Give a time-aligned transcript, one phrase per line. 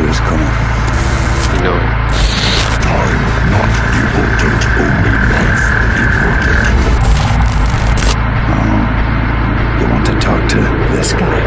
[0.00, 0.44] answer is, Connor?
[1.54, 1.82] You know it.
[2.82, 3.70] Time not
[4.00, 5.66] important, only life
[6.00, 6.66] important.
[8.50, 8.80] Um,
[9.80, 10.60] you want to talk to
[10.94, 11.40] this guy?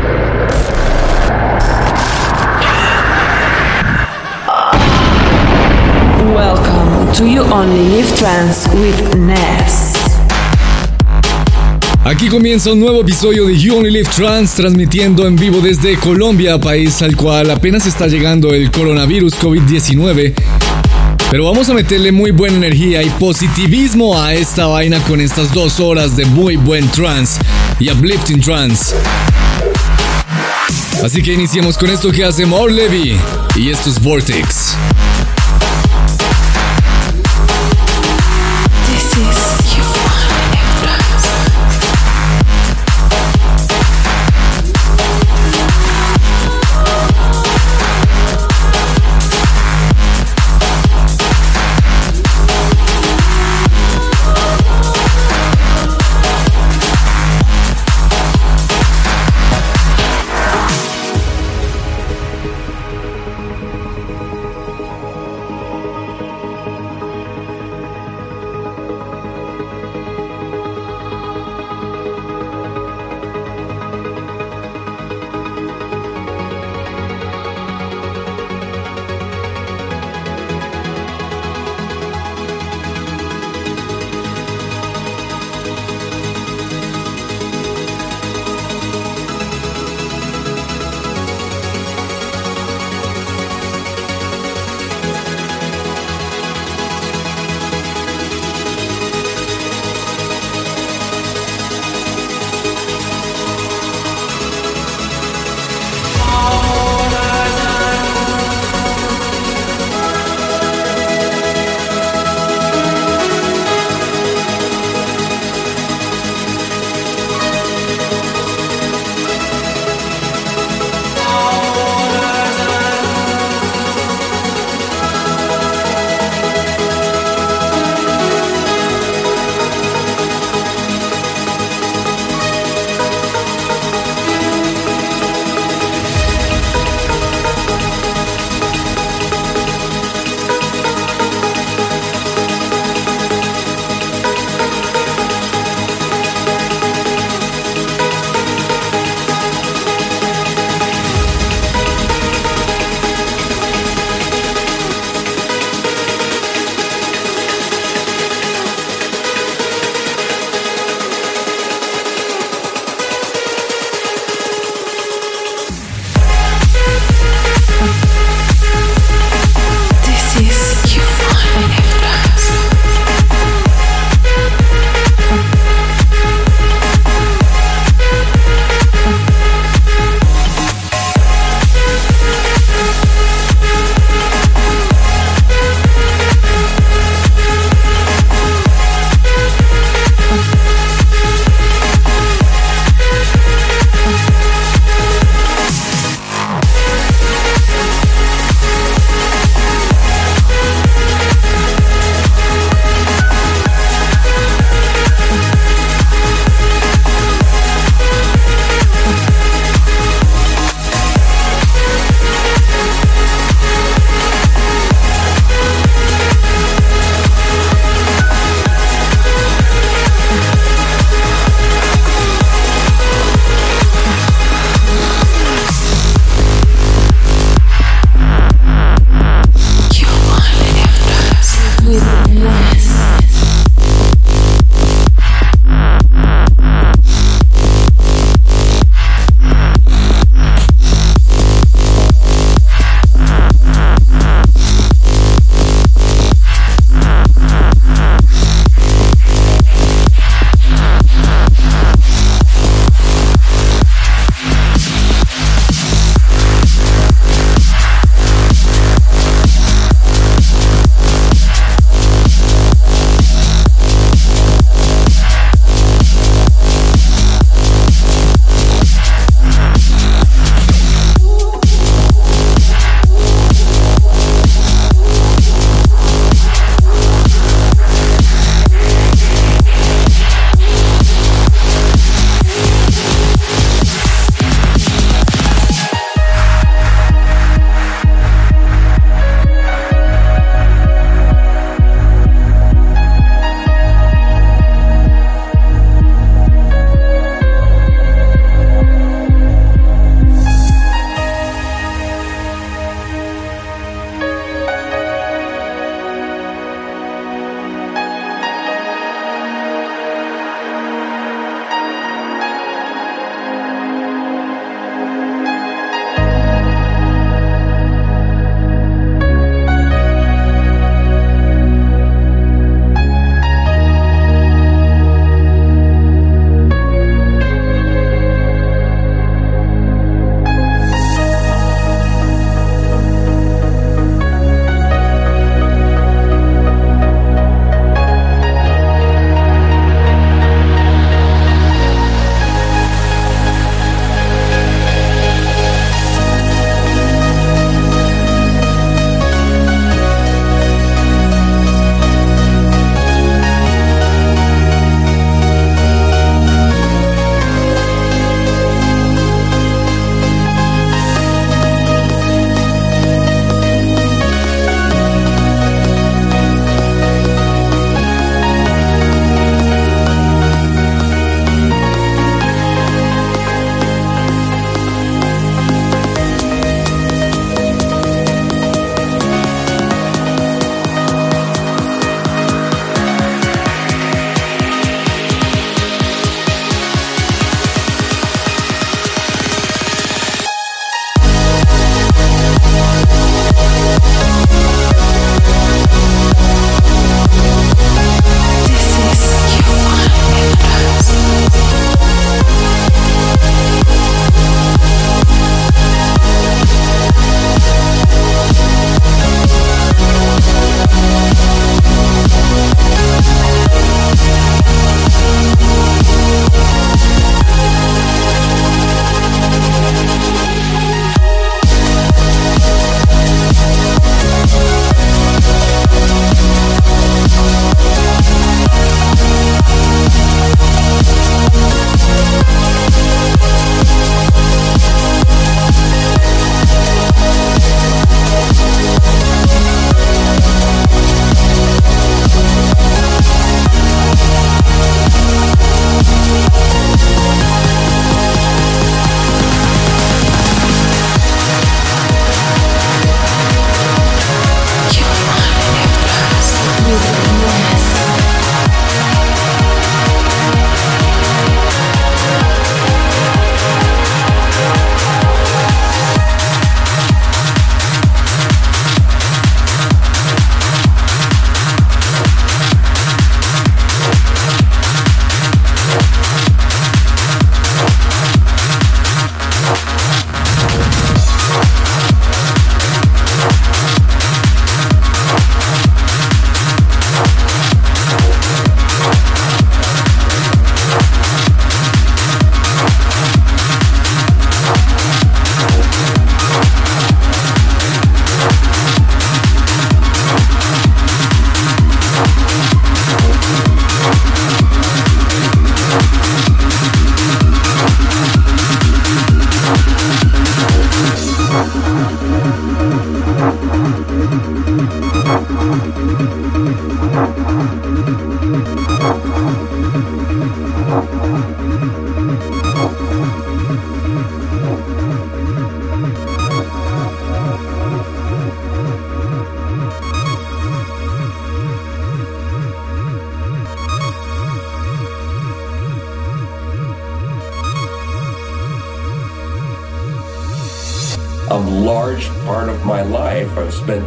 [6.33, 9.82] Welcome to You Only Live Trans with Ness.
[12.13, 16.59] Aquí comienza un nuevo episodio de You Only Live Trans, transmitiendo en vivo desde Colombia,
[16.59, 20.35] país al cual apenas está llegando el coronavirus COVID-19.
[21.31, 25.79] Pero vamos a meterle muy buena energía y positivismo a esta vaina con estas dos
[25.79, 27.41] horas de muy buen trance
[27.79, 28.93] y uplifting trance.
[31.03, 33.17] Así que iniciemos con esto que hace More Levy
[33.55, 34.77] y esto es Vortex.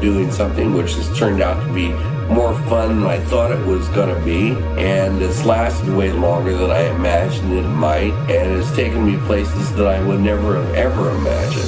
[0.06, 1.88] Doing something which has turned out to be
[2.32, 4.52] more fun than I thought it was going to be.
[4.80, 8.12] And it's lasted way longer than I imagined it might.
[8.30, 11.65] And it's taken me places that I would never have ever imagined.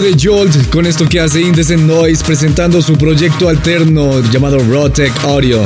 [0.00, 5.62] De Jolt con esto que hace Indecent Noise presentando su proyecto alterno llamado Rotec Audio.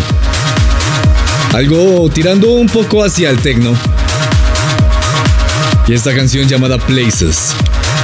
[1.52, 3.73] Algo tirando un poco hacia el techno.
[5.87, 7.52] Y esta canción llamada Places.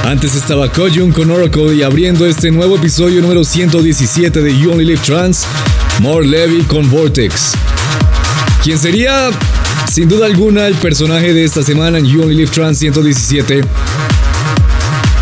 [0.05, 4.85] Antes estaba Kojun con Oracle y abriendo este nuevo episodio número 117 de You Only
[4.85, 5.45] Live Trans,
[5.99, 7.51] More Levy con Vortex.
[8.63, 9.29] Quien sería,
[9.91, 13.61] sin duda alguna, el personaje de esta semana en You Only Live Trans 117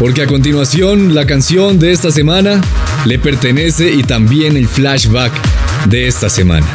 [0.01, 2.60] porque a continuación la canción de esta semana
[3.05, 5.31] le pertenece y también el flashback
[5.89, 6.65] de esta semana.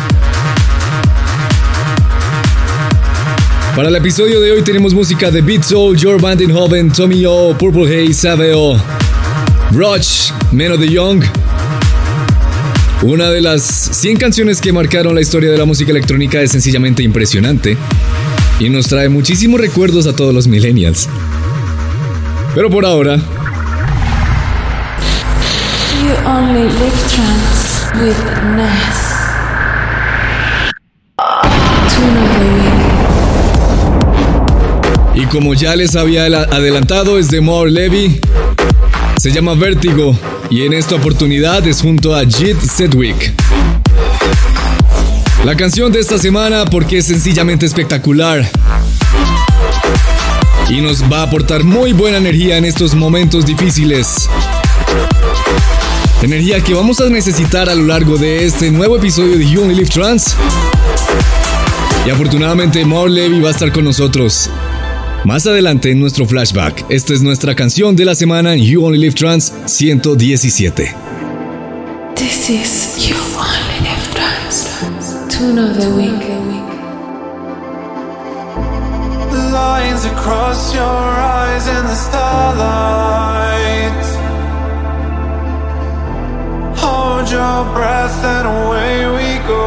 [3.75, 7.87] Para el episodio de hoy tenemos música de Beat Soul, George Vandenhoven, Tommy O, Purple
[7.87, 8.81] Haze, Saveo,
[9.73, 11.25] Roach, Men of the Young.
[13.03, 17.03] Una de las 100 canciones que marcaron la historia de la música electrónica es sencillamente
[17.03, 17.77] impresionante
[18.61, 21.09] y nos trae muchísimos recuerdos a todos los millennials.
[22.57, 23.21] Pero por ahora.
[35.15, 38.21] Y como ya les había adelantado, es de More Levy.
[39.19, 43.35] Se llama Vértigo y en esta oportunidad es junto a Jit Sedwick.
[45.45, 48.49] La canción de esta semana porque es sencillamente espectacular
[50.69, 54.29] y nos va a aportar muy buena energía en estos momentos difíciles.
[56.23, 59.75] Energía que vamos a necesitar a lo largo de este nuevo episodio de You Only
[59.77, 60.35] Live Trans.
[62.05, 64.51] Y afortunadamente Maur Levy va a estar con nosotros.
[65.25, 68.99] Más adelante en nuestro flashback, esta es nuestra canción de la semana en You Only
[68.99, 70.95] Live Trans 117.
[72.15, 74.67] This is You Only Live Trans.
[75.29, 76.26] Tune of the week.
[80.13, 84.05] across your eyes in the starlight.
[86.83, 89.65] Hold your breath and away we go.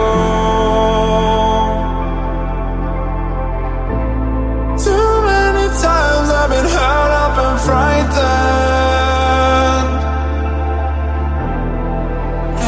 [4.85, 9.89] Too many times I've been hurt up and frightened,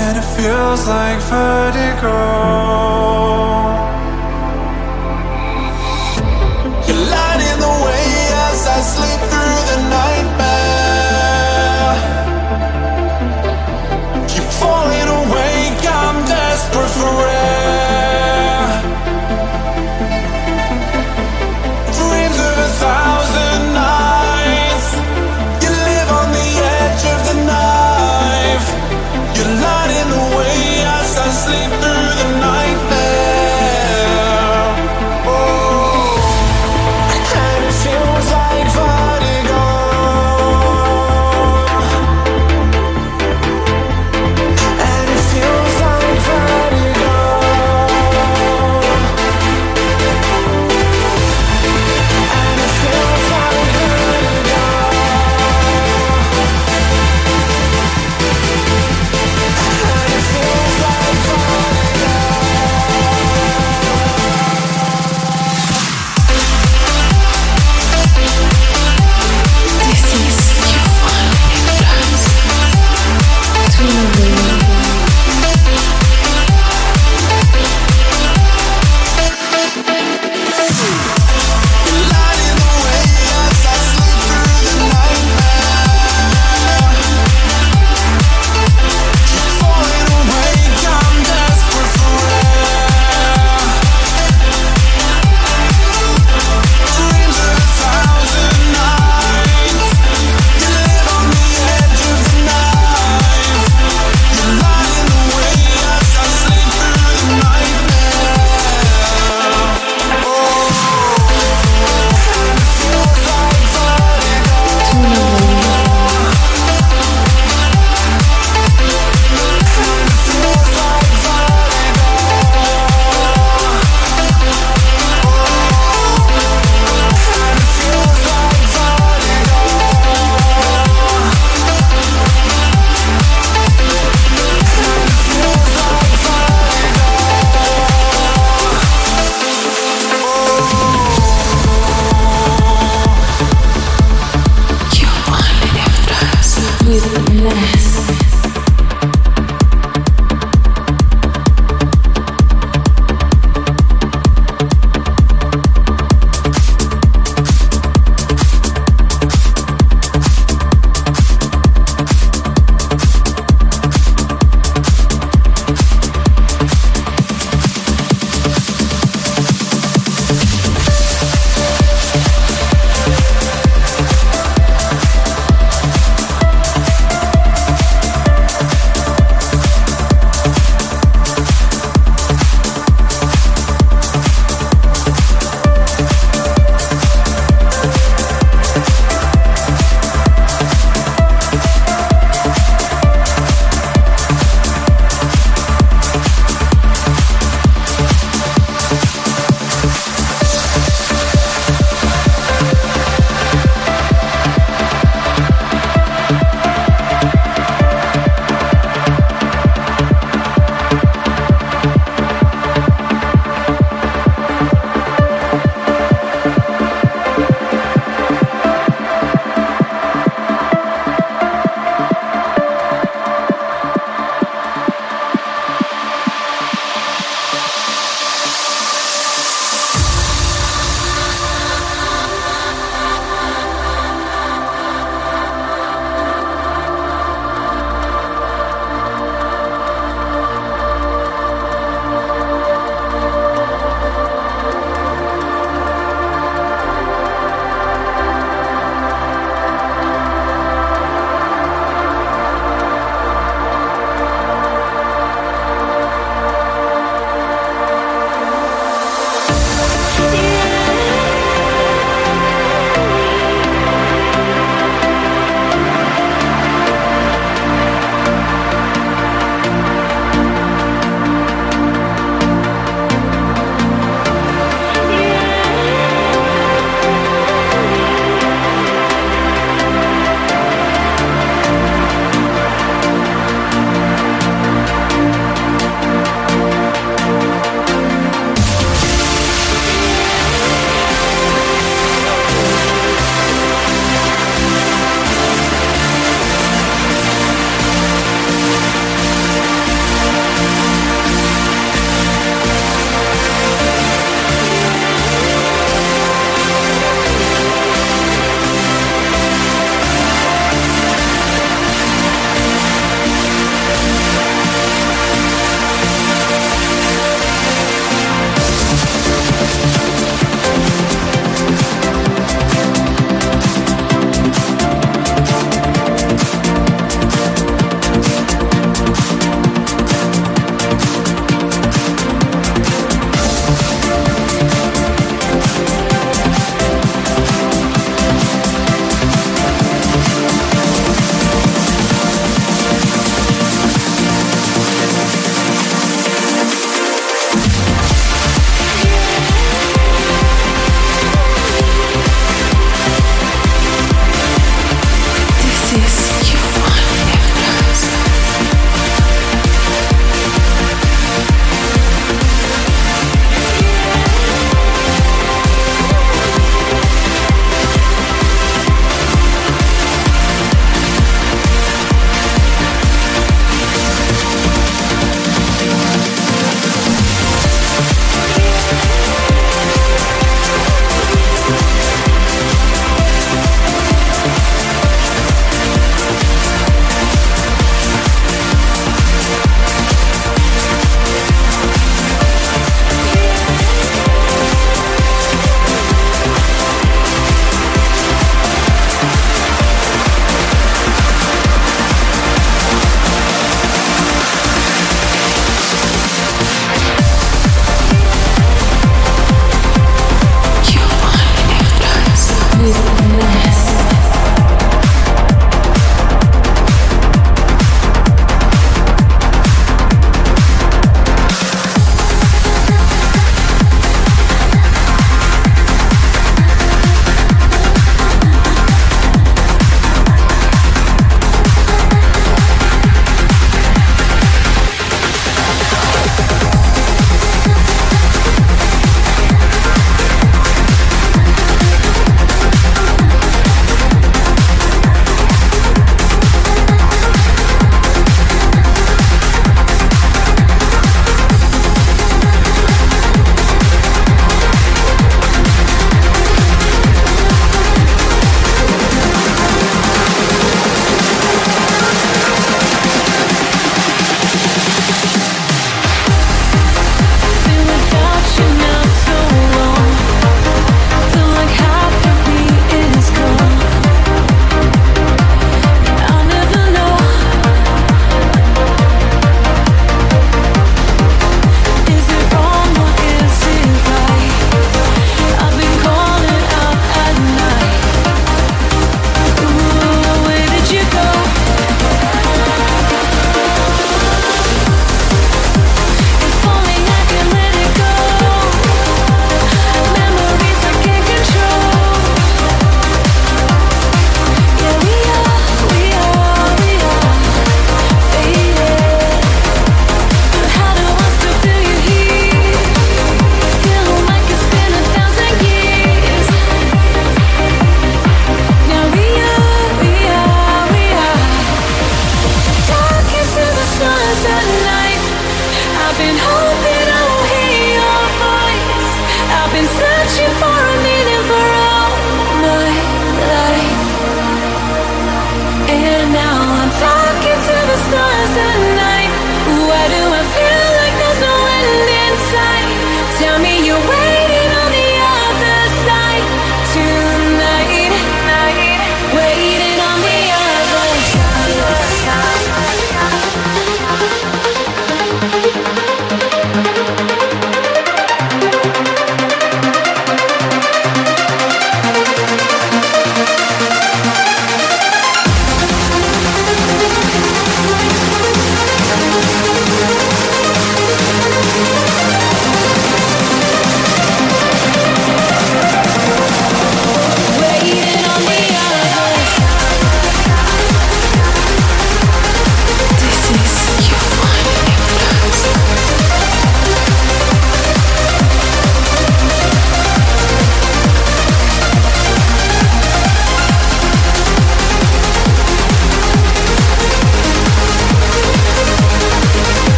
[0.00, 2.16] and it feels like vertigo.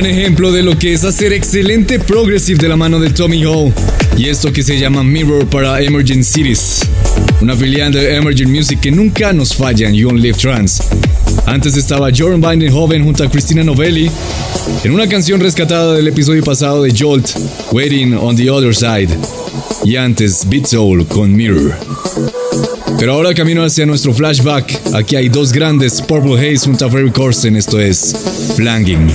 [0.00, 3.72] Buen ejemplo de lo que es hacer excelente progressive de la mano de Tommy Ho
[4.16, 6.82] y esto que se llama Mirror para Emergent Cities,
[7.40, 10.80] una filial de Emergent Music que nunca nos falla en You Only Live Trans.
[11.46, 14.08] Antes estaba Jordan Joven junto a Christina Novelli
[14.84, 17.30] en una canción rescatada del episodio pasado de Jolt,
[17.72, 19.08] Waiting on the Other Side,
[19.82, 21.76] y antes Beat Soul con Mirror.
[23.00, 24.80] Pero ahora camino hacia nuestro flashback.
[24.94, 28.14] Aquí hay dos grandes, Purple Haze junto a Ferry Corsten, esto es
[28.54, 29.10] Flanging.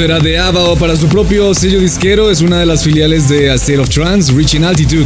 [0.00, 3.28] Eso era de Ava o para su propio sello disquero, es una de las filiales
[3.28, 5.04] de A State of Trance, Reaching Altitude.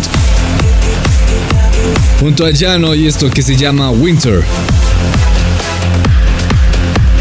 [2.20, 4.44] Junto a Llano y esto que se llama Winter.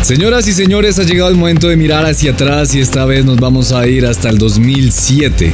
[0.03, 3.37] Señoras y señores, ha llegado el momento de mirar hacia atrás y esta vez nos
[3.37, 5.51] vamos a ir hasta el 2007.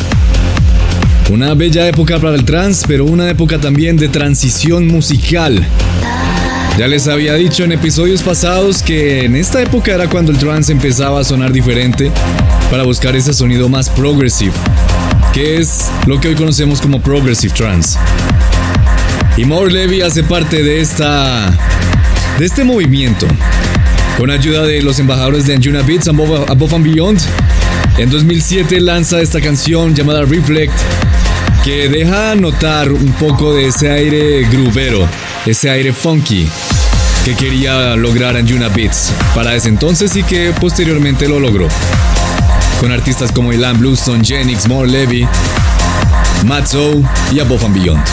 [1.31, 5.65] Una bella época para el trance, pero una época también de transición musical.
[6.77, 10.71] Ya les había dicho en episodios pasados que en esta época era cuando el trance
[10.71, 12.11] empezaba a sonar diferente
[12.71, 14.53] para buscar ese sonido más progressive,
[15.33, 17.97] que es lo que hoy conocemos como progressive trance.
[19.35, 21.53] Y More Levy hace parte de esta
[22.37, 23.27] de este movimiento.
[24.17, 27.19] Con ayuda de los embajadores de Anjuna Beats Above, Above and Beyond,
[27.97, 30.73] en 2007 lanza esta canción llamada Reflect
[31.63, 35.05] que deja notar un poco de ese aire grubero,
[35.45, 36.47] ese aire funky
[37.25, 41.67] que quería lograr Anjuna Beats para ese entonces y que posteriormente lo logró.
[42.79, 45.27] Con artistas como Ilan Bluestone, Genix, More Levy,
[46.45, 48.03] Matzo y Above and Beyond.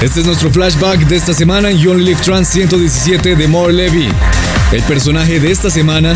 [0.00, 4.08] Este es nuestro flashback de esta semana en Only Live Trans 117 de More Levy,
[4.72, 6.14] el personaje de esta semana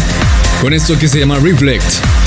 [0.63, 2.24] con esto que se llama Reflect.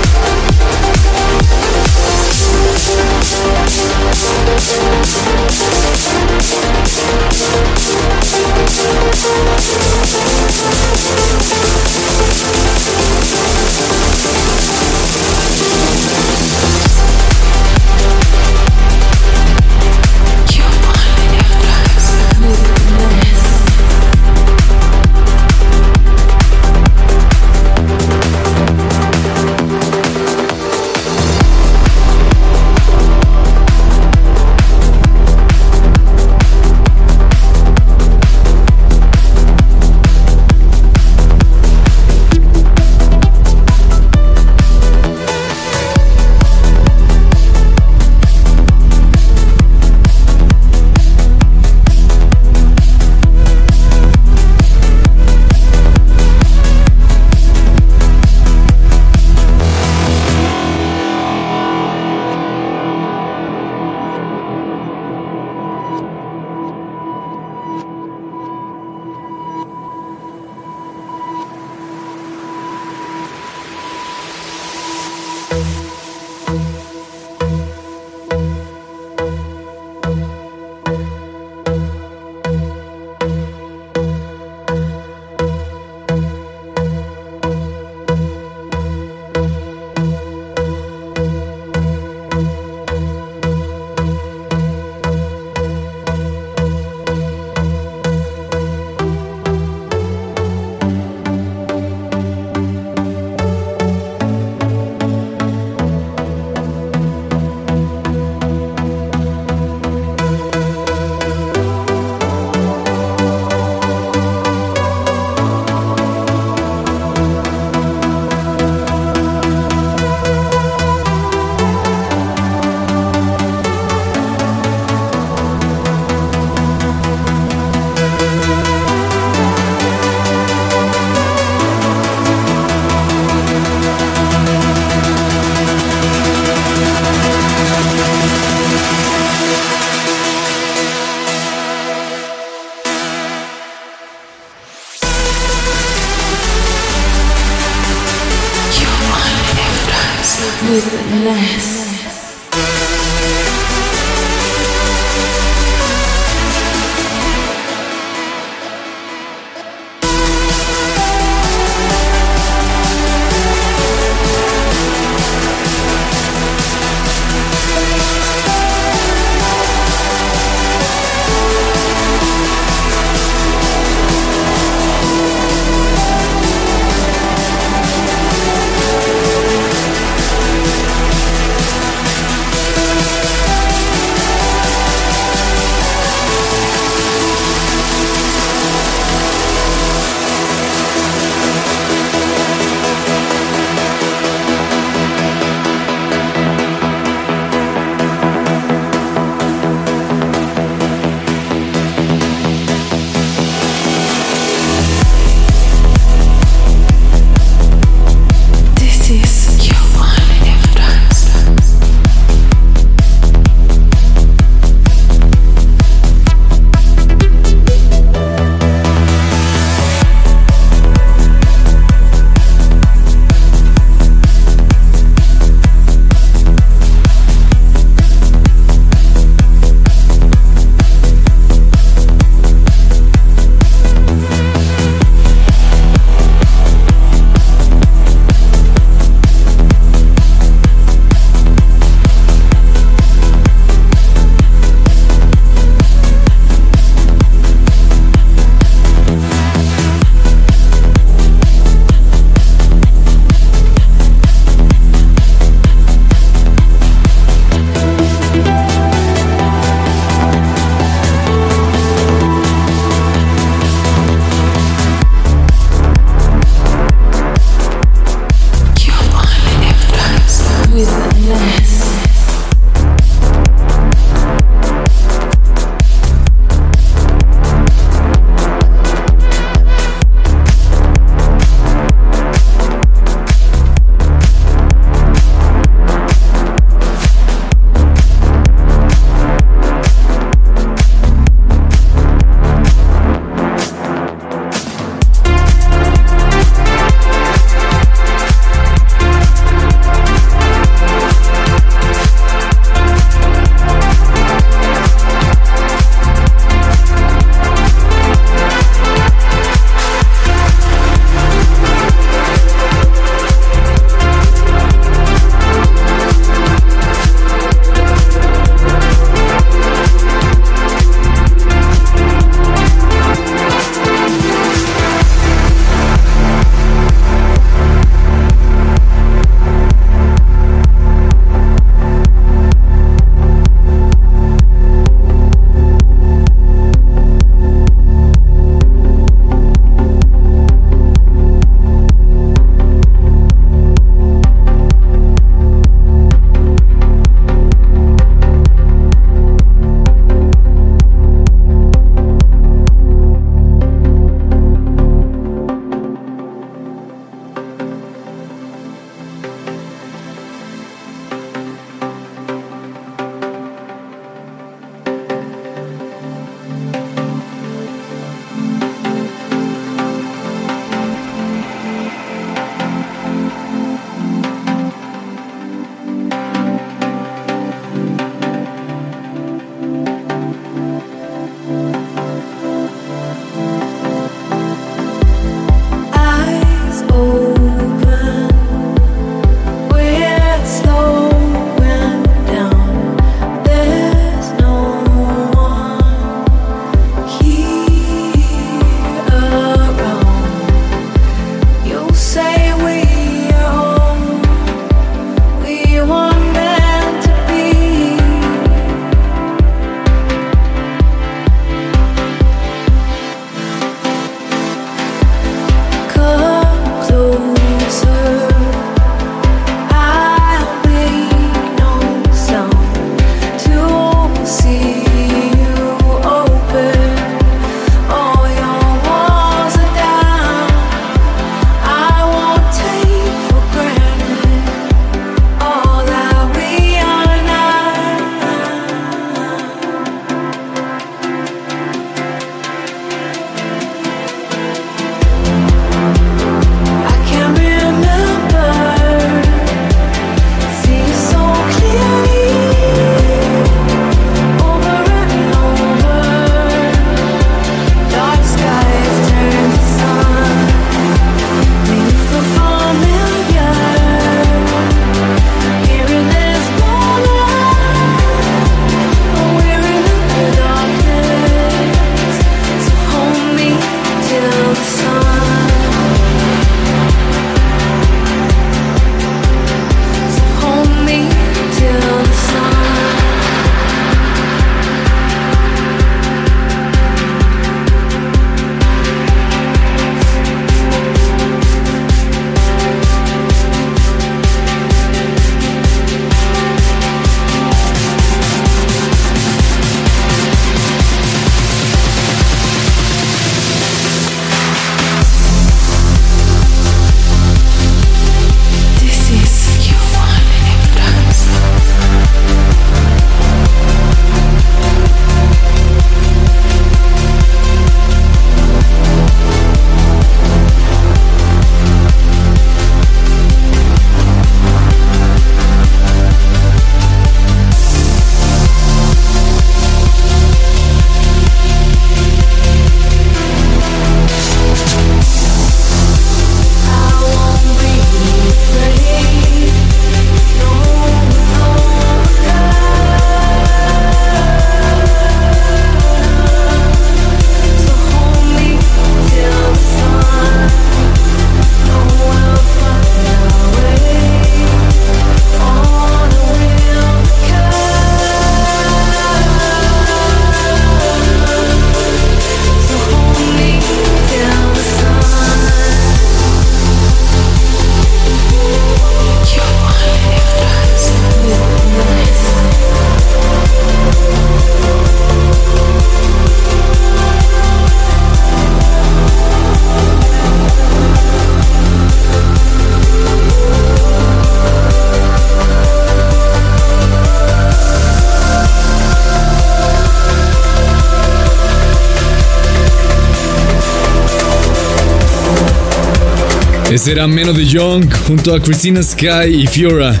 [596.88, 600.00] Era Meno de Young junto a Christina Sky y Fiora.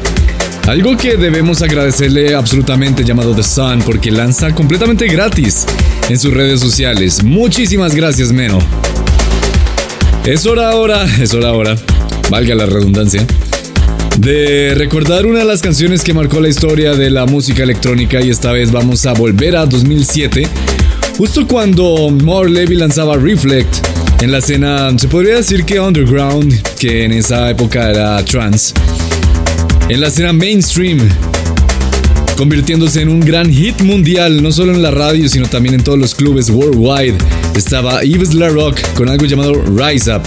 [0.66, 5.64] Algo que debemos agradecerle absolutamente llamado The Sun porque lanza completamente gratis
[6.08, 7.24] en sus redes sociales.
[7.24, 8.58] Muchísimas gracias, Meno.
[10.24, 11.76] Es hora ahora, es hora ahora,
[12.30, 13.26] valga la redundancia,
[14.18, 18.30] de recordar una de las canciones que marcó la historia de la música electrónica y
[18.30, 20.46] esta vez vamos a volver a 2007,
[21.16, 23.85] justo cuando More Levy lanzaba Reflect
[24.20, 28.72] en la escena, se podría decir que underground, que en esa época era trance,
[29.88, 30.98] en la escena mainstream,
[32.36, 35.98] convirtiéndose en un gran hit mundial, no solo en la radio, sino también en todos
[35.98, 37.16] los clubes worldwide.
[37.54, 40.22] Estaba Yves La Rock con algo llamado Rise Up,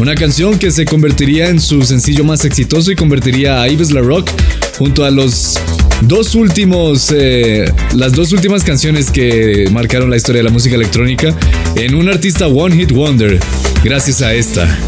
[0.00, 4.00] una canción que se convertiría en su sencillo más exitoso y convertiría a Yves La
[4.00, 4.30] Rock
[4.78, 5.58] junto a los
[6.02, 11.34] dos últimos, eh, las dos últimas canciones que marcaron la historia de la música electrónica
[11.76, 13.38] en un artista One Hit Wonder,
[13.82, 14.78] gracias a esta.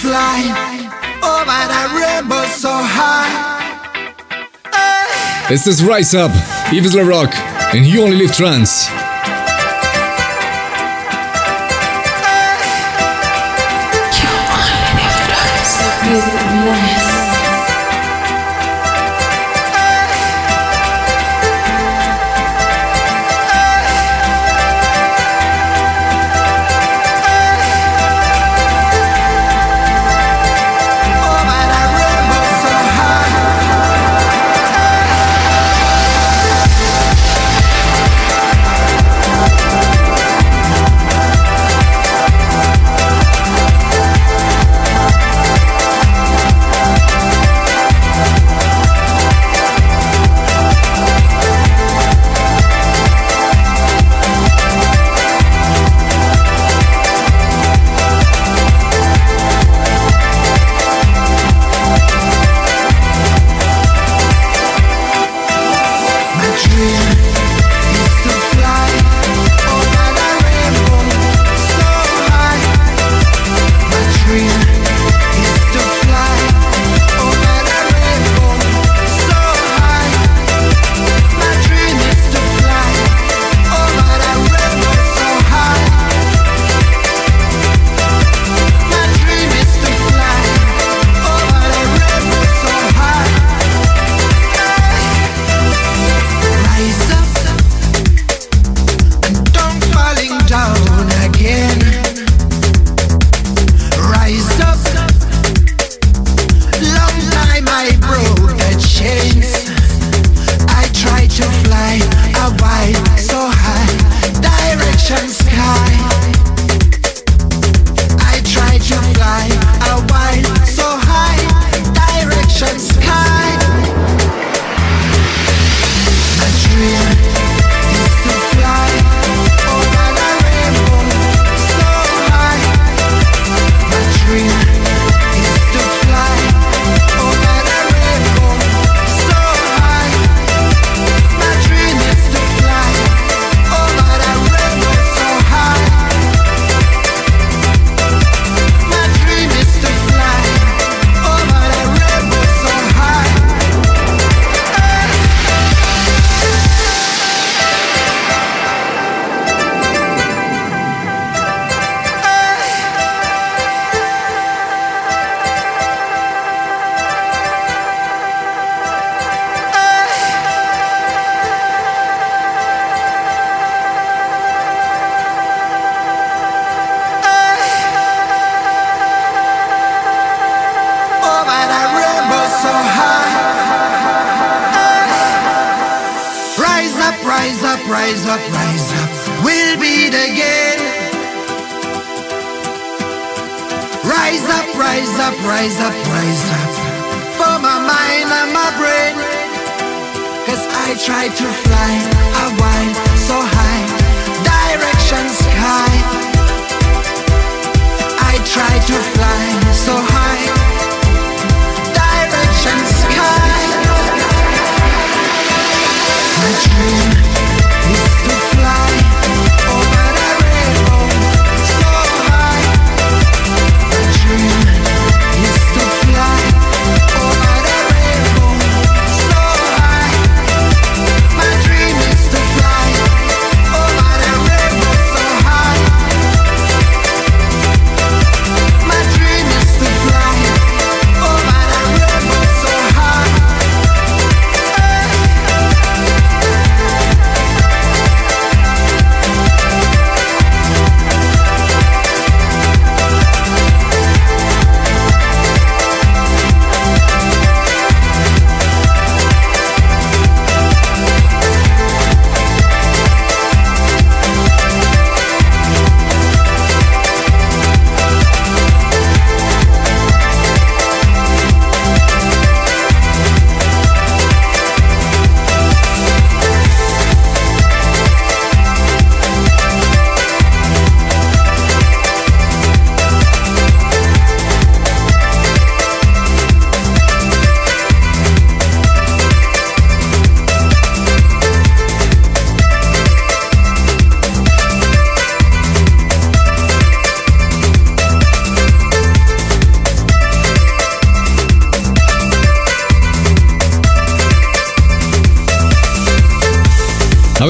[0.00, 0.40] Fly
[1.22, 3.28] oh, over the rainbow so high.
[4.72, 5.54] Eh.
[5.54, 6.32] Este es Rise Up,
[6.72, 7.34] Yves La Rock,
[7.72, 8.99] en You Only Live Trance.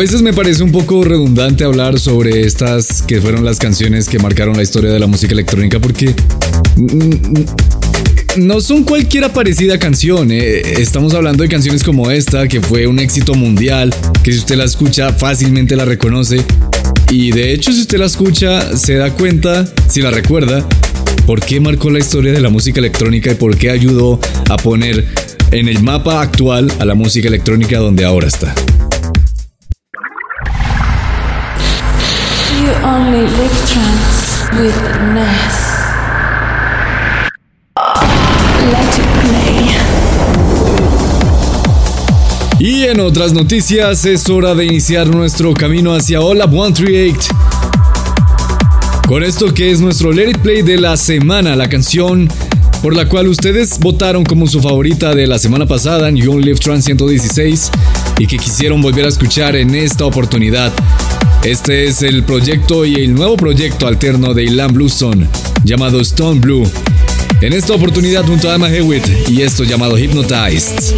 [0.01, 4.57] Veces me parece un poco redundante hablar sobre estas que fueron las canciones que marcaron
[4.57, 6.15] la historia de la música electrónica porque
[8.39, 10.33] no son cualquier parecida canción.
[10.33, 10.63] eh.
[10.79, 14.65] Estamos hablando de canciones como esta, que fue un éxito mundial, que si usted la
[14.65, 16.43] escucha fácilmente la reconoce.
[17.11, 20.67] Y de hecho, si usted la escucha, se da cuenta, si la recuerda,
[21.27, 25.07] por qué marcó la historia de la música electrónica y por qué ayudó a poner
[25.51, 28.55] en el mapa actual a la música electrónica donde ahora está.
[32.85, 34.75] Only live trance with
[35.15, 35.81] Ness.
[42.59, 47.33] Y en otras noticias, es hora de iniciar nuestro camino hacia Olap 138.
[49.09, 52.29] Con esto que es nuestro Let It Play de la semana, la canción
[52.83, 56.61] por la cual ustedes votaron como su favorita de la semana pasada en You Live
[56.61, 57.71] Trans 116
[58.19, 60.73] y que quisieron volver a escuchar en esta oportunidad.
[61.45, 65.27] Este es el proyecto y el nuevo proyecto alterno de Ilan Bluestone
[65.65, 66.71] llamado Stone Blue.
[67.41, 70.95] En esta oportunidad junto a Emma Hewitt y esto llamado Hypnotized.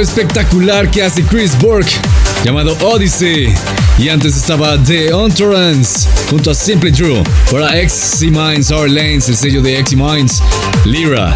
[0.00, 1.90] Espectacular que hace Chris Burke,
[2.44, 3.54] llamado Odyssey.
[3.98, 9.36] Y antes estaba The Entourance, junto a Simply True, para X Minds Our Lanes, el
[9.36, 10.42] sello de X Minds,
[10.84, 11.34] Lyra.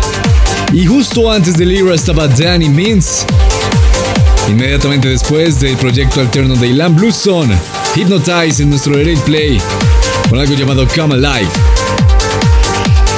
[0.73, 3.25] Y justo antes de Lyra estaba Danny Mintz.
[4.49, 7.57] Inmediatamente después del proyecto alterno de Ilan Bluestone,
[7.95, 9.61] Hypnotize en nuestro Elite Play,
[10.29, 11.51] con algo llamado Come Alive.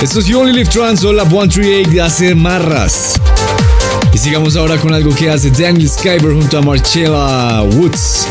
[0.00, 3.20] Esto es You Only Live Trans o la 138 de hace marras.
[4.14, 8.26] Y sigamos ahora con algo que hace Daniel Skyber junto a Marcella Woods.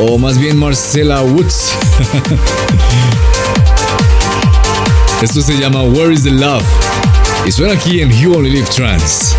[0.00, 1.72] O más bien Marcella Woods.
[5.22, 6.64] Esto se llama Where is the Love?
[7.46, 9.34] Y suena aquí en You Only Live Trans.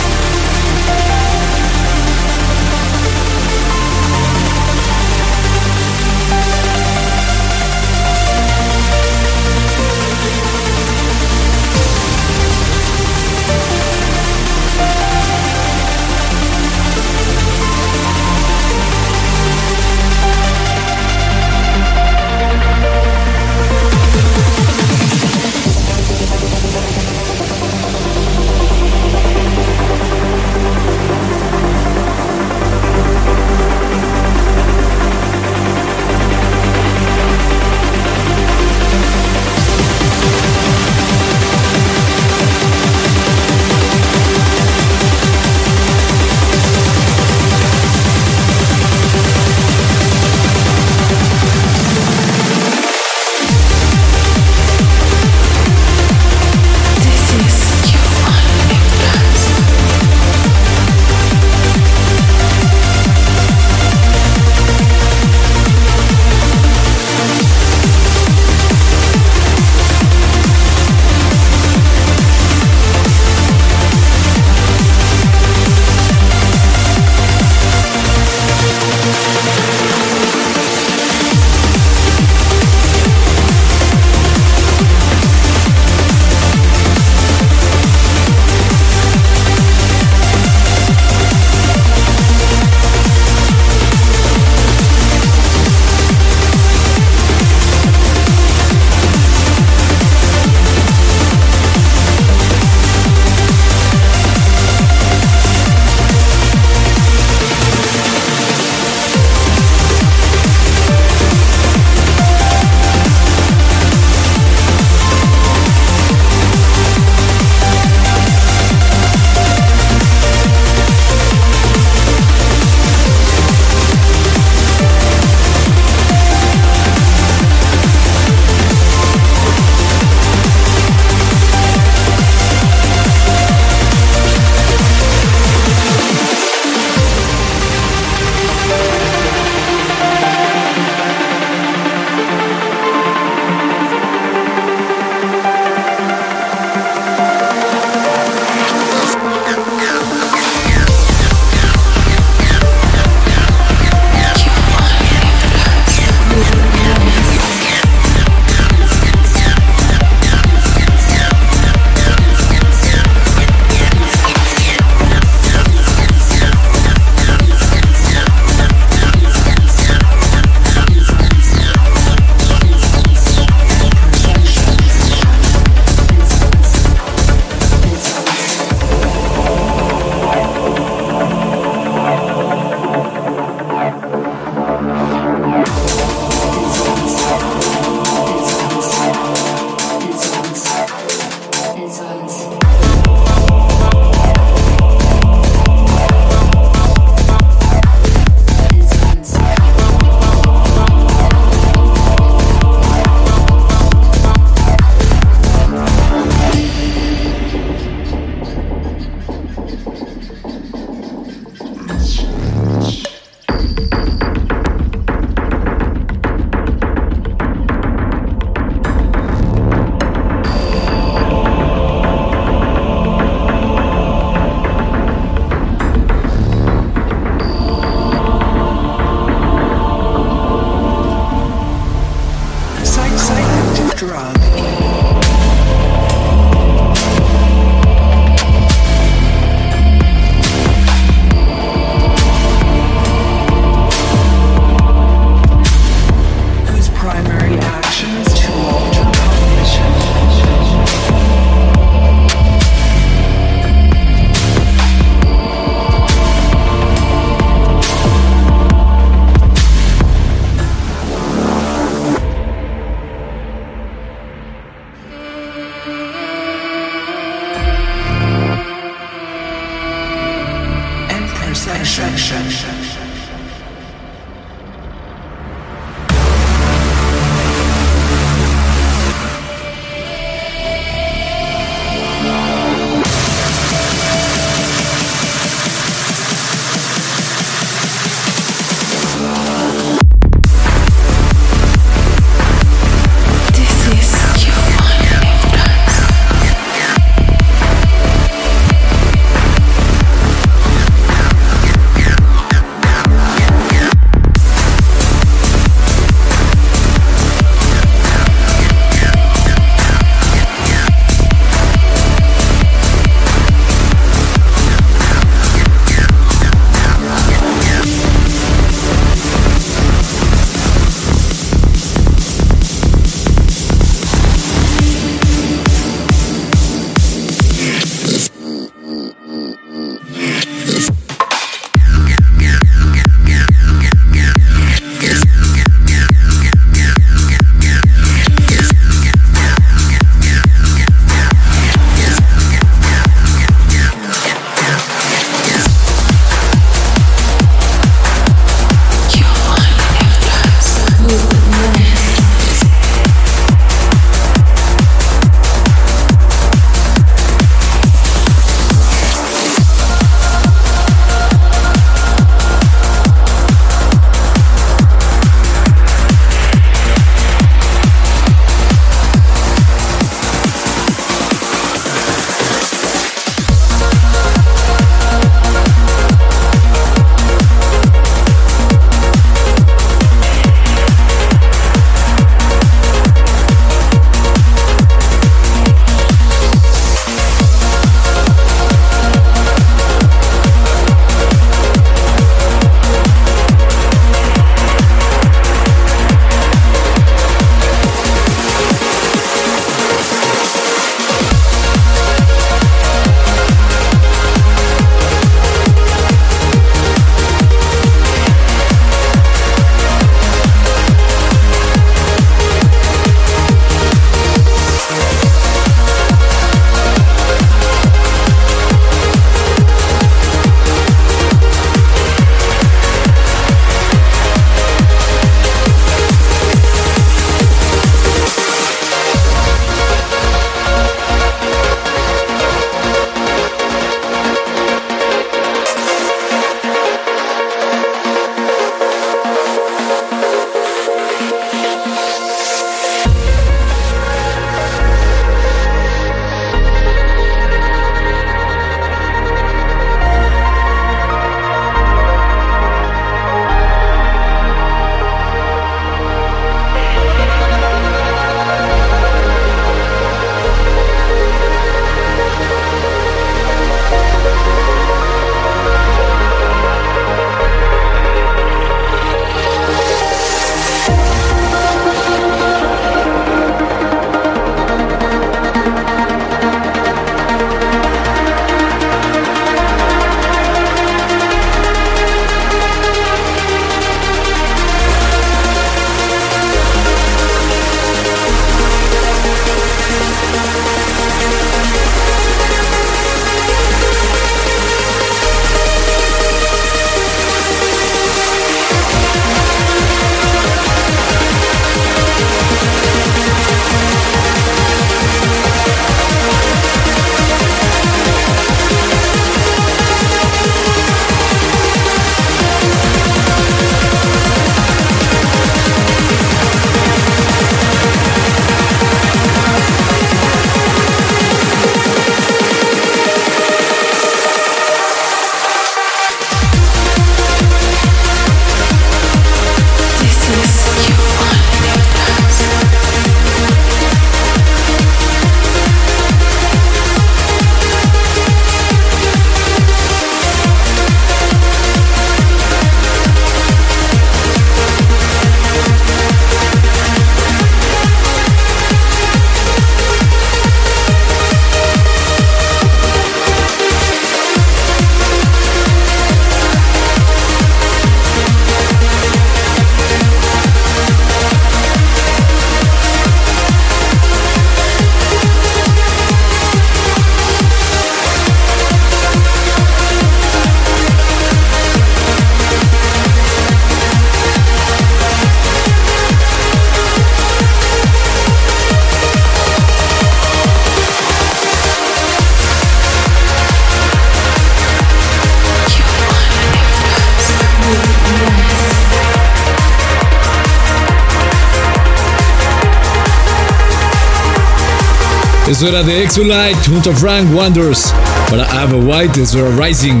[595.58, 597.92] Eso era de Exolite junto a Frank Wonders.
[598.30, 600.00] Para Ava White, eso era Rising.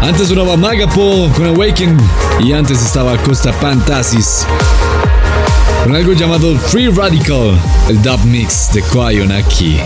[0.00, 1.94] Antes sonaba Magapo con Awaken.
[2.40, 4.46] Y antes estaba Costa Pantasis
[5.84, 7.60] con algo llamado Free Radical,
[7.90, 9.78] el dub mix de Kwayonaki.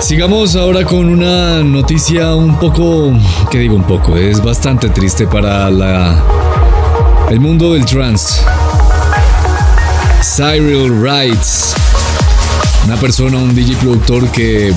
[0.00, 3.12] Sigamos ahora con una noticia un poco,
[3.48, 6.20] que digo un poco, es bastante triste para la
[7.30, 8.42] el mundo del trance.
[10.20, 11.76] Cyril Wrights,
[12.88, 14.72] una persona, un DJ productor que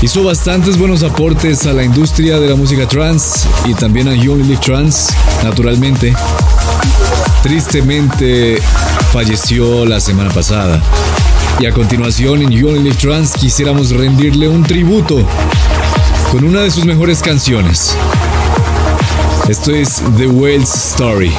[0.00, 4.32] hizo bastantes buenos aportes a la industria de la música trance y también a You
[4.32, 5.12] Only Trance,
[5.42, 6.14] naturalmente.
[7.42, 8.62] Tristemente
[9.12, 10.80] falleció la semana pasada.
[11.60, 15.18] Y a continuación en You Only Trance quisiéramos rendirle un tributo
[16.32, 17.94] con una de sus mejores canciones.
[19.50, 21.30] Esto es The Whale's Story.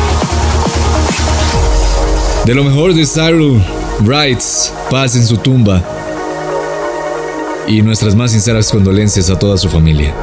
[2.45, 3.64] De lo mejor de Cyril
[4.02, 5.82] Wrights, paz en su tumba.
[7.68, 10.14] Y nuestras más sinceras condolencias a toda su familia.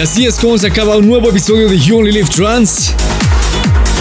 [0.00, 2.94] Así es como se acaba un nuevo episodio de You Only Live Trans.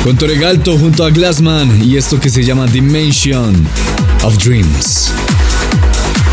[0.03, 3.53] Con Toregalto junto a Glassman y esto que se llama Dimension
[4.23, 5.11] of Dreams.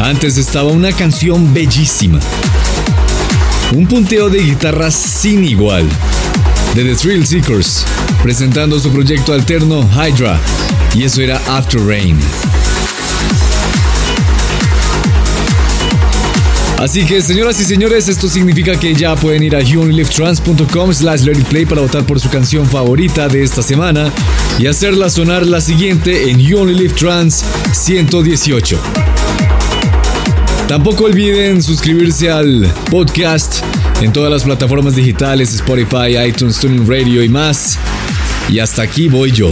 [0.00, 2.20] Antes estaba una canción bellísima.
[3.72, 5.88] Un punteo de guitarra sin igual.
[6.74, 7.84] De The Thrill Seekers,
[8.22, 10.38] presentando su proyecto alterno Hydra.
[10.94, 12.16] Y eso era After Rain.
[16.78, 21.64] Así que señoras y señores, esto significa que ya pueden ir a youonlylivetrans.com slash play
[21.64, 24.12] para votar por su canción favorita de esta semana
[24.58, 28.78] y hacerla sonar la siguiente en You Only Live Trans 118.
[30.68, 33.62] Tampoco olviden suscribirse al podcast
[34.02, 37.78] en todas las plataformas digitales, Spotify, iTunes, Tuning Radio y más.
[38.50, 39.50] Y hasta aquí voy yo.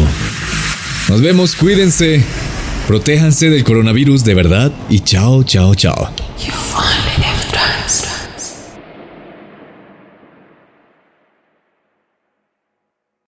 [1.09, 2.23] Nos vemos, cuídense,
[2.87, 6.24] protéjanse del coronavirus de verdad y chao, chao, chao.